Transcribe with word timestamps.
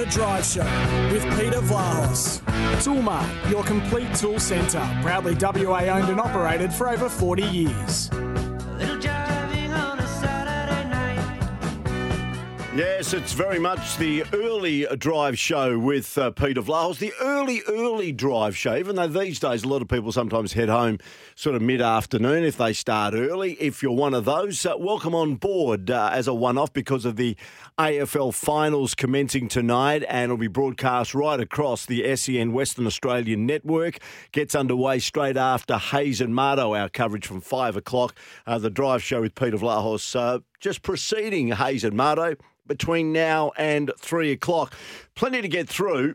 The 0.00 0.06
Drive 0.06 0.46
Show 0.46 0.64
with 1.12 1.22
Peter 1.38 1.60
Vlahos. 1.60 2.40
Toolmart, 2.80 3.50
your 3.50 3.62
complete 3.64 4.14
tool 4.14 4.40
centre. 4.40 4.80
Proudly 5.02 5.34
WA 5.38 5.80
owned 5.94 6.08
and 6.08 6.18
operated 6.18 6.72
for 6.72 6.88
over 6.88 7.10
40 7.10 7.42
years. 7.42 8.08
Yes, 12.72 13.14
it's 13.14 13.32
very 13.32 13.58
much 13.58 13.96
the 13.96 14.22
early 14.32 14.86
drive 14.96 15.36
show 15.36 15.76
with 15.76 16.16
uh, 16.16 16.30
Peter 16.30 16.62
Vlahos. 16.62 16.98
The 16.98 17.12
early, 17.20 17.62
early 17.66 18.12
drive 18.12 18.56
show, 18.56 18.76
even 18.76 18.94
though 18.94 19.08
these 19.08 19.40
days 19.40 19.64
a 19.64 19.68
lot 19.68 19.82
of 19.82 19.88
people 19.88 20.12
sometimes 20.12 20.52
head 20.52 20.68
home 20.68 20.98
sort 21.34 21.56
of 21.56 21.62
mid 21.62 21.82
afternoon 21.82 22.44
if 22.44 22.58
they 22.58 22.72
start 22.72 23.14
early. 23.14 23.54
If 23.54 23.82
you're 23.82 23.90
one 23.90 24.14
of 24.14 24.24
those, 24.24 24.64
uh, 24.64 24.74
welcome 24.78 25.16
on 25.16 25.34
board 25.34 25.90
uh, 25.90 26.10
as 26.12 26.28
a 26.28 26.32
one 26.32 26.56
off 26.56 26.72
because 26.72 27.04
of 27.04 27.16
the 27.16 27.36
AFL 27.76 28.32
finals 28.32 28.94
commencing 28.94 29.48
tonight 29.48 30.04
and 30.08 30.24
it'll 30.24 30.36
be 30.36 30.46
broadcast 30.46 31.12
right 31.12 31.40
across 31.40 31.86
the 31.86 32.14
SEN 32.14 32.52
Western 32.52 32.86
Australian 32.86 33.46
network. 33.46 33.98
Gets 34.30 34.54
underway 34.54 35.00
straight 35.00 35.36
after 35.36 35.76
Hayes 35.76 36.20
and 36.20 36.36
Marto, 36.36 36.76
our 36.76 36.88
coverage 36.88 37.26
from 37.26 37.40
five 37.40 37.76
o'clock. 37.76 38.14
Uh, 38.46 38.58
the 38.58 38.70
drive 38.70 39.02
show 39.02 39.22
with 39.22 39.34
Peter 39.34 39.58
Vlahos 39.58 40.14
uh, 40.14 40.38
just 40.60 40.82
preceding 40.82 41.48
Hayes 41.48 41.84
and 41.84 41.96
Marto 41.96 42.36
between 42.66 43.12
now 43.12 43.50
and 43.56 43.90
three 43.98 44.30
o'clock. 44.30 44.74
Plenty 45.14 45.42
to 45.42 45.48
get 45.48 45.68
through. 45.68 46.14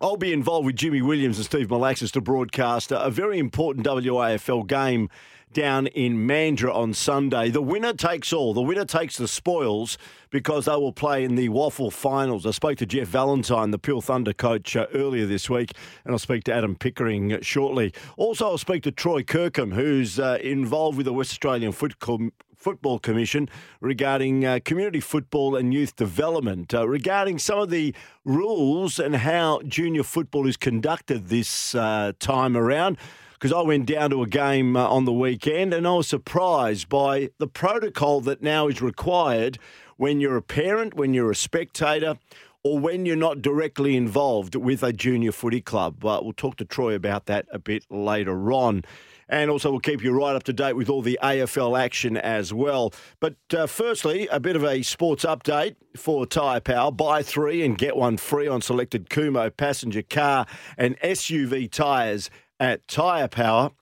I'll 0.00 0.16
be 0.16 0.32
involved 0.32 0.66
with 0.66 0.76
Jimmy 0.76 1.02
Williams 1.02 1.38
and 1.38 1.46
Steve 1.46 1.68
Malaxos 1.68 2.12
to 2.12 2.20
broadcast 2.20 2.92
a 2.92 3.10
very 3.10 3.38
important 3.38 3.86
WAFL 3.86 4.66
game 4.66 5.08
down 5.52 5.86
in 5.88 6.26
Mandurah 6.26 6.74
on 6.74 6.92
Sunday. 6.94 7.50
The 7.50 7.62
winner 7.62 7.92
takes 7.94 8.32
all. 8.32 8.54
The 8.54 8.62
winner 8.62 8.84
takes 8.84 9.16
the 9.16 9.26
spoils 9.26 9.98
because 10.30 10.66
they 10.66 10.72
will 10.72 10.92
play 10.92 11.24
in 11.24 11.34
the 11.34 11.48
WAFL 11.48 11.92
finals. 11.92 12.46
I 12.46 12.50
spoke 12.50 12.78
to 12.78 12.86
Geoff 12.86 13.08
Valentine, 13.08 13.70
the 13.70 13.78
Peel 13.78 14.00
Thunder 14.00 14.32
coach, 14.32 14.76
uh, 14.76 14.86
earlier 14.92 15.26
this 15.26 15.48
week, 15.48 15.72
and 16.04 16.12
I'll 16.12 16.18
speak 16.18 16.44
to 16.44 16.52
Adam 16.52 16.76
Pickering 16.76 17.40
shortly. 17.40 17.92
Also, 18.16 18.46
I'll 18.46 18.58
speak 18.58 18.82
to 18.84 18.92
Troy 18.92 19.22
Kirkham, 19.22 19.72
who's 19.72 20.20
uh, 20.20 20.38
involved 20.42 20.96
with 20.96 21.06
the 21.06 21.12
West 21.12 21.30
Australian 21.30 21.72
Football 21.72 22.30
Football 22.58 22.98
Commission 22.98 23.48
regarding 23.80 24.44
uh, 24.44 24.58
community 24.64 24.98
football 24.98 25.54
and 25.54 25.72
youth 25.72 25.94
development, 25.94 26.74
uh, 26.74 26.88
regarding 26.88 27.38
some 27.38 27.60
of 27.60 27.70
the 27.70 27.94
rules 28.24 28.98
and 28.98 29.14
how 29.14 29.60
junior 29.62 30.02
football 30.02 30.46
is 30.48 30.56
conducted 30.56 31.28
this 31.28 31.74
uh, 31.76 32.12
time 32.18 32.56
around. 32.56 32.98
Because 33.34 33.52
I 33.52 33.60
went 33.60 33.86
down 33.86 34.10
to 34.10 34.22
a 34.22 34.26
game 34.26 34.76
uh, 34.76 34.88
on 34.88 35.04
the 35.04 35.12
weekend 35.12 35.72
and 35.72 35.86
I 35.86 35.92
was 35.92 36.08
surprised 36.08 36.88
by 36.88 37.30
the 37.38 37.46
protocol 37.46 38.20
that 38.22 38.42
now 38.42 38.66
is 38.66 38.82
required 38.82 39.60
when 39.96 40.20
you're 40.20 40.36
a 40.36 40.42
parent, 40.42 40.94
when 40.94 41.14
you're 41.14 41.30
a 41.30 41.36
spectator, 41.36 42.18
or 42.64 42.80
when 42.80 43.06
you're 43.06 43.14
not 43.14 43.40
directly 43.40 43.96
involved 43.96 44.56
with 44.56 44.82
a 44.82 44.92
junior 44.92 45.30
footy 45.30 45.60
club. 45.60 45.96
But 46.00 46.24
we'll 46.24 46.32
talk 46.32 46.56
to 46.56 46.64
Troy 46.64 46.94
about 46.94 47.26
that 47.26 47.46
a 47.52 47.60
bit 47.60 47.84
later 47.88 48.52
on. 48.52 48.82
And 49.28 49.50
also, 49.50 49.70
we'll 49.70 49.80
keep 49.80 50.02
you 50.02 50.12
right 50.12 50.34
up 50.34 50.44
to 50.44 50.52
date 50.52 50.74
with 50.74 50.88
all 50.88 51.02
the 51.02 51.18
AFL 51.22 51.78
action 51.78 52.16
as 52.16 52.52
well. 52.52 52.92
But 53.20 53.36
uh, 53.54 53.66
firstly, 53.66 54.26
a 54.28 54.40
bit 54.40 54.56
of 54.56 54.64
a 54.64 54.82
sports 54.82 55.24
update 55.24 55.76
for 55.96 56.26
Tyre 56.26 56.60
Power. 56.60 56.90
Buy 56.90 57.22
three 57.22 57.64
and 57.64 57.76
get 57.76 57.96
one 57.96 58.16
free 58.16 58.48
on 58.48 58.62
selected 58.62 59.10
Kumho 59.10 59.54
passenger 59.54 60.02
car 60.02 60.46
and 60.76 60.98
SUV 61.00 61.70
tyres 61.70 62.30
at 62.58 62.86
Tyre 62.88 63.28
Power. 63.28 63.72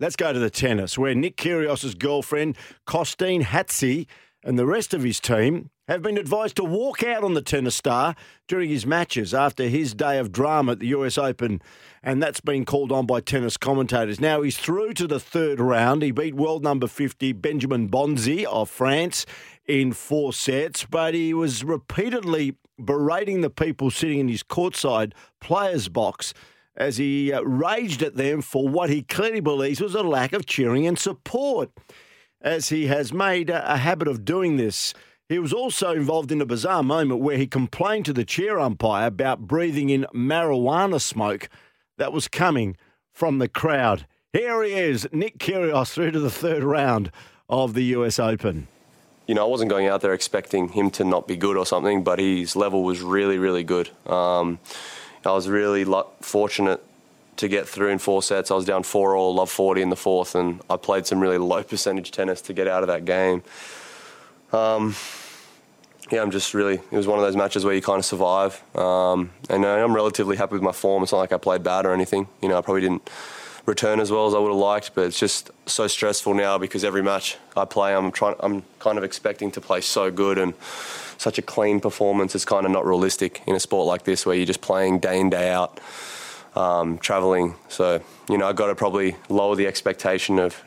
Let's 0.00 0.16
go 0.16 0.32
to 0.32 0.38
the 0.38 0.50
tennis, 0.50 0.98
where 0.98 1.14
Nick 1.14 1.36
Kyrgios' 1.36 1.96
girlfriend, 1.96 2.56
Costeen 2.86 3.42
Hatzi, 3.42 4.06
and 4.44 4.58
the 4.58 4.66
rest 4.66 4.92
of 4.92 5.02
his 5.02 5.18
team 5.18 5.70
have 5.88 6.02
been 6.02 6.18
advised 6.18 6.56
to 6.56 6.64
walk 6.64 7.02
out 7.02 7.24
on 7.24 7.34
the 7.34 7.42
tennis 7.42 7.74
star 7.74 8.14
during 8.46 8.68
his 8.68 8.86
matches 8.86 9.32
after 9.32 9.64
his 9.64 9.94
day 9.94 10.18
of 10.18 10.30
drama 10.30 10.72
at 10.72 10.78
the 10.78 10.88
US 10.88 11.16
Open, 11.16 11.62
and 12.02 12.22
that's 12.22 12.40
been 12.40 12.64
called 12.64 12.92
on 12.92 13.06
by 13.06 13.20
tennis 13.20 13.56
commentators. 13.56 14.20
Now 14.20 14.42
he's 14.42 14.58
through 14.58 14.92
to 14.94 15.06
the 15.06 15.18
third 15.18 15.60
round. 15.60 16.02
He 16.02 16.10
beat 16.10 16.34
world 16.34 16.62
number 16.62 16.86
50 16.86 17.32
Benjamin 17.32 17.88
Bonzi 17.88 18.44
of 18.44 18.68
France 18.68 19.24
in 19.66 19.92
four 19.92 20.32
sets, 20.32 20.84
but 20.84 21.14
he 21.14 21.32
was 21.32 21.64
repeatedly 21.64 22.56
berating 22.82 23.40
the 23.40 23.50
people 23.50 23.90
sitting 23.90 24.18
in 24.18 24.28
his 24.28 24.42
courtside 24.42 25.12
players' 25.40 25.88
box 25.88 26.34
as 26.76 26.96
he 26.96 27.32
uh, 27.32 27.40
raged 27.42 28.02
at 28.02 28.16
them 28.16 28.42
for 28.42 28.68
what 28.68 28.90
he 28.90 29.02
clearly 29.02 29.40
believes 29.40 29.80
was 29.80 29.94
a 29.94 30.02
lack 30.02 30.32
of 30.32 30.44
cheering 30.44 30.86
and 30.86 30.98
support, 30.98 31.70
as 32.40 32.68
he 32.68 32.86
has 32.86 33.12
made 33.12 33.50
a, 33.50 33.78
habit 33.78 34.08
of 34.08 34.24
doing 34.24 34.56
this. 34.56 34.94
He 35.28 35.38
was 35.38 35.52
also 35.52 35.92
involved 35.92 36.30
in 36.30 36.40
a 36.40 36.46
bizarre 36.46 36.82
moment 36.82 37.20
where 37.20 37.38
he 37.38 37.46
complained 37.46 38.04
to 38.06 38.12
the 38.12 38.24
chair 38.24 38.60
umpire 38.60 39.06
about 39.06 39.46
breathing 39.46 39.88
in 39.90 40.06
marijuana 40.14 41.00
smoke 41.00 41.48
that 41.96 42.12
was 42.12 42.28
coming 42.28 42.76
from 43.12 43.38
the 43.38 43.48
crowd. 43.48 44.06
Here 44.32 44.62
he 44.62 44.72
is, 44.72 45.08
Nick 45.12 45.38
Kyrgios, 45.38 45.92
through 45.92 46.10
to 46.10 46.20
the 46.20 46.30
third 46.30 46.62
round 46.62 47.10
of 47.48 47.74
the 47.74 47.84
US 47.84 48.18
Open. 48.18 48.68
You 49.26 49.34
know, 49.34 49.46
I 49.46 49.48
wasn't 49.48 49.70
going 49.70 49.86
out 49.86 50.02
there 50.02 50.12
expecting 50.12 50.68
him 50.68 50.90
to 50.92 51.04
not 51.04 51.26
be 51.26 51.36
good 51.36 51.56
or 51.56 51.64
something, 51.64 52.04
but 52.04 52.18
his 52.18 52.56
level 52.56 52.82
was 52.82 53.00
really, 53.00 53.38
really 53.38 53.64
good. 53.64 53.88
Um, 54.06 54.58
I 55.24 55.32
was 55.32 55.48
really 55.48 55.86
fortunate 56.20 56.84
to 57.36 57.48
get 57.48 57.68
through 57.68 57.88
in 57.88 57.98
four 57.98 58.22
sets. 58.22 58.50
I 58.50 58.54
was 58.54 58.64
down 58.64 58.82
four 58.82 59.16
all, 59.16 59.34
love 59.34 59.50
40 59.50 59.82
in 59.82 59.90
the 59.90 59.96
fourth, 59.96 60.34
and 60.34 60.60
I 60.70 60.76
played 60.76 61.06
some 61.06 61.20
really 61.20 61.38
low 61.38 61.62
percentage 61.72 62.10
tennis 62.10 62.40
to 62.42 62.52
get 62.52 62.68
out 62.68 62.82
of 62.82 62.88
that 62.88 63.04
game. 63.04 63.42
Um, 64.52 64.94
yeah, 66.10 66.22
I'm 66.22 66.30
just 66.30 66.54
really. 66.54 66.74
It 66.74 66.96
was 66.96 67.06
one 67.06 67.18
of 67.18 67.24
those 67.24 67.36
matches 67.36 67.64
where 67.64 67.74
you 67.74 67.82
kind 67.82 67.98
of 67.98 68.04
survive, 68.04 68.62
um, 68.76 69.30
and 69.48 69.64
I'm 69.64 69.94
relatively 69.94 70.36
happy 70.36 70.52
with 70.52 70.62
my 70.62 70.72
form. 70.72 71.02
It's 71.02 71.12
not 71.12 71.18
like 71.18 71.32
I 71.32 71.38
played 71.38 71.62
bad 71.62 71.86
or 71.86 71.92
anything. 71.92 72.28
You 72.42 72.48
know, 72.48 72.58
I 72.58 72.60
probably 72.60 72.82
didn't 72.82 73.08
return 73.66 74.00
as 74.00 74.10
well 74.10 74.26
as 74.26 74.34
I 74.34 74.38
would 74.38 74.50
have 74.50 74.56
liked, 74.56 74.94
but 74.94 75.06
it's 75.06 75.18
just 75.18 75.50
so 75.66 75.86
stressful 75.86 76.34
now 76.34 76.58
because 76.58 76.84
every 76.84 77.02
match 77.02 77.38
I 77.56 77.64
play, 77.64 77.94
I'm 77.94 78.12
trying. 78.12 78.36
I'm 78.40 78.62
kind 78.78 78.98
of 78.98 79.04
expecting 79.04 79.50
to 79.52 79.60
play 79.60 79.80
so 79.80 80.10
good 80.10 80.38
and 80.38 80.54
such 81.18 81.38
a 81.38 81.42
clean 81.42 81.80
performance 81.80 82.34
is 82.34 82.44
kind 82.44 82.66
of 82.66 82.72
not 82.72 82.84
realistic 82.84 83.42
in 83.46 83.54
a 83.54 83.60
sport 83.60 83.86
like 83.86 84.04
this 84.04 84.26
where 84.26 84.36
you're 84.36 84.46
just 84.46 84.60
playing 84.60 84.98
day 84.98 85.18
in 85.18 85.30
day 85.30 85.50
out, 85.50 85.80
um, 86.54 86.98
traveling. 86.98 87.54
So 87.68 88.02
you 88.28 88.38
know, 88.38 88.48
I've 88.48 88.56
got 88.56 88.68
to 88.68 88.74
probably 88.74 89.16
lower 89.28 89.56
the 89.56 89.66
expectation 89.66 90.38
of 90.38 90.62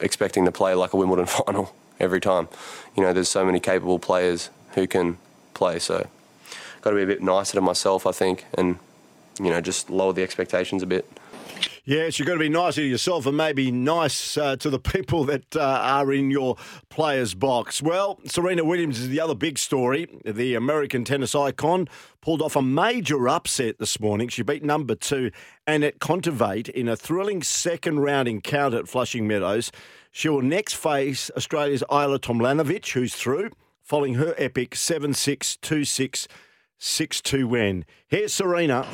expecting 0.00 0.44
to 0.44 0.52
play 0.52 0.74
like 0.74 0.92
a 0.92 0.96
Wimbledon 0.96 1.26
final 1.44 1.74
every 1.98 2.20
time. 2.20 2.48
You 2.96 3.02
know, 3.02 3.12
there's 3.12 3.28
so 3.28 3.44
many 3.44 3.60
capable 3.60 3.98
players 3.98 4.50
who 4.74 4.86
can 4.86 5.18
play. 5.54 5.78
So, 5.78 6.06
got 6.82 6.90
to 6.90 6.96
be 6.96 7.02
a 7.02 7.06
bit 7.06 7.22
nicer 7.22 7.54
to 7.54 7.60
myself, 7.60 8.06
I 8.06 8.12
think, 8.12 8.44
and 8.54 8.78
you 9.40 9.50
know, 9.50 9.60
just 9.60 9.90
lower 9.90 10.12
the 10.12 10.22
expectations 10.22 10.82
a 10.82 10.86
bit. 10.86 11.08
Yes, 11.88 12.18
you've 12.18 12.28
got 12.28 12.34
to 12.34 12.38
be 12.38 12.50
nice 12.50 12.74
to 12.74 12.82
yourself 12.82 13.24
and 13.24 13.34
maybe 13.34 13.70
nice 13.70 14.36
uh, 14.36 14.56
to 14.56 14.68
the 14.68 14.78
people 14.78 15.24
that 15.24 15.56
uh, 15.56 15.62
are 15.62 16.12
in 16.12 16.30
your 16.30 16.56
players' 16.90 17.32
box. 17.32 17.80
Well, 17.80 18.20
Serena 18.26 18.62
Williams 18.62 19.00
is 19.00 19.08
the 19.08 19.20
other 19.20 19.34
big 19.34 19.56
story. 19.56 20.06
The 20.22 20.54
American 20.54 21.02
tennis 21.04 21.34
icon 21.34 21.88
pulled 22.20 22.42
off 22.42 22.56
a 22.56 22.60
major 22.60 23.26
upset 23.26 23.78
this 23.78 23.98
morning. 24.00 24.28
She 24.28 24.42
beat 24.42 24.62
number 24.62 24.96
two 24.96 25.30
Anett 25.66 25.96
Kontaveit 25.98 26.68
in 26.68 26.88
a 26.88 26.94
thrilling 26.94 27.42
second 27.42 28.00
round 28.00 28.28
encounter 28.28 28.80
at 28.80 28.86
Flushing 28.86 29.26
Meadows. 29.26 29.72
She 30.10 30.28
will 30.28 30.42
next 30.42 30.74
face 30.74 31.30
Australia's 31.38 31.82
Ajla 31.88 32.18
Tomljanovic, 32.18 32.86
who's 32.92 33.14
through, 33.14 33.48
following 33.82 34.16
her 34.16 34.34
epic 34.36 34.74
7 34.74 35.14
6 35.14 35.56
2 35.56 35.86
6 35.86 36.28
6 36.76 37.20
2 37.22 37.48
win. 37.48 37.86
Here's 38.08 38.34
Serena. 38.34 38.86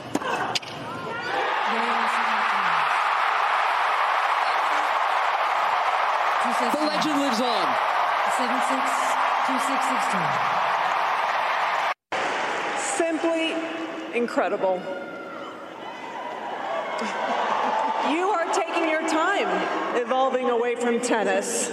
The 6.60 6.86
legend 6.86 7.18
lives 7.20 7.40
on. 7.40 7.66
7 8.36 8.60
6 8.60 8.80
2 9.46 9.58
6 9.58 9.88
6 9.88 10.06
2. 12.12 12.18
Simply 12.78 13.54
incredible. 14.14 14.76
you 18.08 18.28
are 18.28 18.46
taking 18.52 18.88
your 18.88 19.00
time 19.08 19.48
evolving 19.96 20.48
away 20.48 20.76
from 20.76 21.00
tennis. 21.00 21.70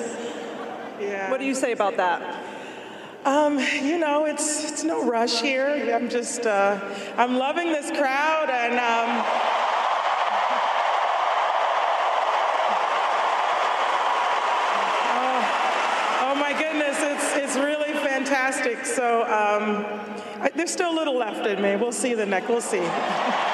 Yeah. 1.00 1.30
What 1.30 1.40
do 1.40 1.46
you 1.46 1.54
say 1.54 1.74
about 1.74 1.98
that? 1.98 2.44
Um, 3.24 3.60
you 3.60 4.00
know, 4.00 4.26
it's 4.26 4.72
it's 4.72 4.84
no 4.84 5.06
rush 5.08 5.42
here. 5.42 5.92
I'm 5.94 6.10
just 6.10 6.48
uh, 6.48 6.80
I'm 7.18 7.38
loving 7.38 7.72
this 7.72 7.92
crowd 7.92 8.50
and. 8.50 8.80
Um, 8.80 9.41
it's 17.52 17.60
really 17.60 17.92
fantastic. 17.92 18.86
So 18.86 19.24
um, 19.24 19.86
I, 20.42 20.52
there's 20.56 20.72
still 20.72 20.94
a 20.94 20.96
little 20.96 21.18
left 21.18 21.46
in 21.46 21.62
me. 21.62 21.76
We'll 21.76 21.92
see 21.92 22.14
the 22.14 22.26
neck. 22.26 22.48
We'll 22.48 22.62
see. 22.62 22.80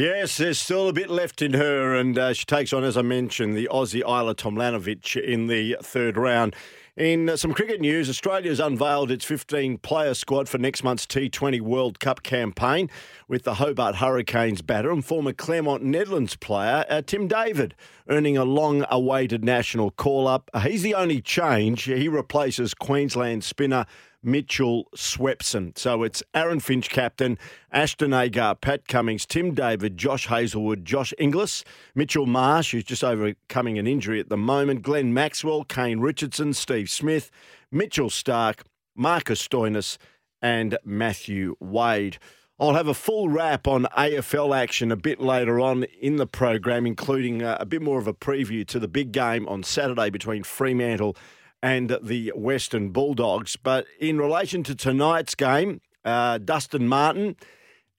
Yes, 0.00 0.38
there's 0.38 0.58
still 0.58 0.88
a 0.88 0.94
bit 0.94 1.10
left 1.10 1.42
in 1.42 1.52
her, 1.52 1.94
and 1.94 2.18
uh, 2.18 2.32
she 2.32 2.46
takes 2.46 2.72
on, 2.72 2.84
as 2.84 2.96
I 2.96 3.02
mentioned, 3.02 3.54
the 3.54 3.68
Aussie 3.70 4.02
Ajla 4.02 4.34
Tomljanovic 4.34 5.22
in 5.22 5.46
the 5.46 5.76
third 5.82 6.16
round. 6.16 6.56
In 6.96 7.36
some 7.36 7.52
cricket 7.52 7.82
news, 7.82 8.08
Australia's 8.08 8.60
unveiled 8.60 9.10
its 9.10 9.26
15 9.26 9.76
player 9.76 10.14
squad 10.14 10.48
for 10.48 10.56
next 10.56 10.82
month's 10.82 11.04
T20 11.04 11.60
World 11.60 12.00
Cup 12.00 12.22
campaign 12.22 12.88
with 13.28 13.42
the 13.42 13.56
Hobart 13.56 13.96
Hurricanes 13.96 14.62
batter 14.62 14.90
and 14.90 15.04
former 15.04 15.34
Claremont 15.34 15.82
Netherlands 15.82 16.34
player 16.34 16.86
uh, 16.88 17.02
Tim 17.02 17.28
David 17.28 17.74
earning 18.08 18.38
a 18.38 18.44
long 18.44 18.86
awaited 18.90 19.44
national 19.44 19.90
call 19.90 20.26
up. 20.26 20.48
He's 20.62 20.80
the 20.80 20.94
only 20.94 21.20
change. 21.20 21.82
He 21.82 22.08
replaces 22.08 22.72
Queensland 22.72 23.44
spinner 23.44 23.84
Mitchell 24.22 24.88
Swepson. 24.96 25.76
So 25.76 26.02
it's 26.02 26.22
Aaron 26.34 26.60
Finch, 26.60 26.88
captain, 26.90 27.38
Ashton 27.72 28.12
Agar, 28.12 28.54
Pat 28.54 28.86
Cummins, 28.88 29.26
Tim 29.26 29.54
David, 29.54 29.96
Josh 29.96 30.26
Hazlewood, 30.26 30.84
Josh 30.84 31.14
Inglis, 31.18 31.64
Mitchell 31.94 32.26
Marsh, 32.26 32.72
who's 32.72 32.84
just 32.84 33.04
overcoming 33.04 33.78
an 33.78 33.86
injury 33.86 34.20
at 34.20 34.28
the 34.28 34.36
moment, 34.36 34.82
Glenn 34.82 35.14
Maxwell, 35.14 35.64
Kane 35.64 36.00
Richardson, 36.00 36.52
Steve 36.52 36.90
Smith, 36.90 37.30
Mitchell 37.70 38.10
Starc, 38.10 38.60
Marcus 38.94 39.46
Stoinis, 39.46 39.96
and 40.42 40.78
Matthew 40.84 41.56
Wade. 41.60 42.18
I'll 42.58 42.74
have 42.74 42.88
a 42.88 42.94
full 42.94 43.30
wrap 43.30 43.66
on 43.66 43.84
AFL 43.96 44.54
action 44.54 44.92
a 44.92 44.96
bit 44.96 45.18
later 45.18 45.58
on 45.58 45.84
in 45.84 46.16
the 46.16 46.26
program, 46.26 46.86
including 46.86 47.42
uh, 47.42 47.56
a 47.58 47.64
bit 47.64 47.80
more 47.80 47.98
of 47.98 48.06
a 48.06 48.12
preview 48.12 48.66
to 48.66 48.78
the 48.78 48.88
big 48.88 49.12
game 49.12 49.48
on 49.48 49.62
Saturday 49.62 50.10
between 50.10 50.42
Fremantle 50.42 51.16
and 51.62 51.98
the 52.02 52.32
Western 52.34 52.90
Bulldogs. 52.90 53.56
But 53.56 53.86
in 53.98 54.18
relation 54.18 54.62
to 54.64 54.74
tonight's 54.74 55.34
game, 55.34 55.80
uh, 56.04 56.38
Dustin 56.38 56.88
Martin 56.88 57.36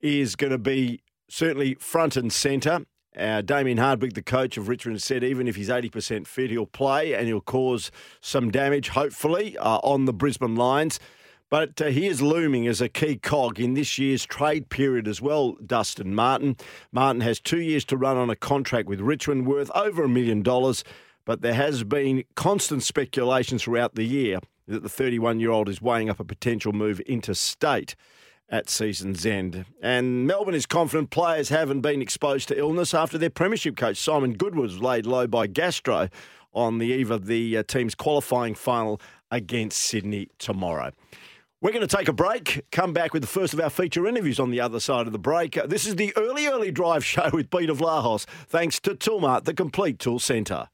is 0.01 0.35
going 0.35 0.51
to 0.51 0.57
be 0.57 1.01
certainly 1.29 1.75
front 1.75 2.15
and 2.17 2.31
centre. 2.31 2.85
Uh, 3.15 3.41
Damien 3.41 3.77
Hardwick, 3.77 4.13
the 4.13 4.21
coach 4.21 4.57
of 4.57 4.69
Richmond, 4.69 5.01
said 5.01 5.23
even 5.23 5.47
if 5.47 5.57
he's 5.57 5.69
80% 5.69 6.25
fit, 6.27 6.49
he'll 6.49 6.65
play 6.65 7.13
and 7.13 7.27
he'll 7.27 7.41
cause 7.41 7.91
some 8.21 8.51
damage, 8.51 8.89
hopefully, 8.89 9.57
uh, 9.57 9.79
on 9.83 10.05
the 10.05 10.13
Brisbane 10.13 10.55
Lions. 10.55 10.99
But 11.49 11.81
uh, 11.81 11.87
he 11.87 12.07
is 12.07 12.21
looming 12.21 12.65
as 12.67 12.79
a 12.79 12.87
key 12.87 13.17
cog 13.17 13.59
in 13.59 13.73
this 13.73 13.99
year's 13.99 14.25
trade 14.25 14.69
period 14.69 15.09
as 15.09 15.21
well, 15.21 15.57
Dustin 15.65 16.15
Martin. 16.15 16.55
Martin 16.93 17.19
has 17.21 17.41
two 17.41 17.59
years 17.59 17.83
to 17.85 17.97
run 17.97 18.15
on 18.15 18.29
a 18.29 18.37
contract 18.37 18.87
with 18.87 19.01
Richmond 19.01 19.45
worth 19.45 19.69
over 19.75 20.05
a 20.05 20.09
million 20.09 20.41
dollars 20.41 20.85
but 21.31 21.39
there 21.39 21.53
has 21.53 21.85
been 21.85 22.25
constant 22.35 22.83
speculation 22.83 23.57
throughout 23.57 23.95
the 23.95 24.03
year 24.03 24.39
that 24.67 24.83
the 24.83 24.89
31 24.89 25.39
year 25.39 25.49
old 25.49 25.69
is 25.69 25.81
weighing 25.81 26.09
up 26.09 26.19
a 26.19 26.25
potential 26.25 26.73
move 26.73 26.99
interstate 26.99 27.95
at 28.49 28.69
season's 28.69 29.25
end. 29.25 29.63
And 29.81 30.27
Melbourne 30.27 30.55
is 30.55 30.65
confident 30.65 31.09
players 31.09 31.47
haven't 31.47 31.79
been 31.79 32.01
exposed 32.01 32.49
to 32.49 32.59
illness 32.59 32.93
after 32.93 33.17
their 33.17 33.29
premiership 33.29 33.77
coach 33.77 33.95
Simon 33.95 34.33
Goodwin 34.33 34.61
was 34.61 34.81
laid 34.81 35.05
low 35.05 35.25
by 35.25 35.47
gastro 35.47 36.09
on 36.51 36.79
the 36.79 36.87
eve 36.87 37.11
of 37.11 37.27
the 37.27 37.59
uh, 37.59 37.63
team's 37.63 37.95
qualifying 37.95 38.53
final 38.53 38.99
against 39.31 39.81
Sydney 39.81 40.27
tomorrow. 40.37 40.91
We're 41.61 41.71
going 41.71 41.87
to 41.87 41.95
take 41.95 42.09
a 42.09 42.13
break, 42.13 42.65
come 42.73 42.91
back 42.91 43.13
with 43.13 43.21
the 43.21 43.27
first 43.29 43.53
of 43.53 43.61
our 43.61 43.69
feature 43.69 44.05
interviews 44.05 44.37
on 44.37 44.51
the 44.51 44.59
other 44.59 44.81
side 44.81 45.07
of 45.07 45.13
the 45.13 45.19
break. 45.19 45.53
This 45.67 45.87
is 45.87 45.95
the 45.95 46.11
early, 46.17 46.47
early 46.47 46.71
drive 46.71 47.05
show 47.05 47.29
with 47.31 47.49
Peter 47.49 47.73
Vlahos, 47.73 48.25
thanks 48.49 48.81
to 48.81 48.95
Toolmart, 48.95 49.45
the 49.45 49.53
complete 49.53 49.97
tool 49.97 50.19
centre. 50.19 50.67